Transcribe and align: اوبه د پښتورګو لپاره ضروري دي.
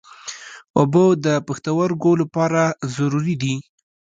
اوبه 0.79 1.05
د 1.25 1.27
پښتورګو 1.47 2.11
لپاره 2.21 2.61
ضروري 2.95 3.35
دي. 3.41 3.55